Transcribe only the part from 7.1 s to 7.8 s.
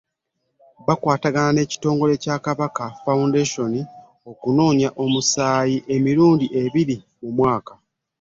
mu mwaka.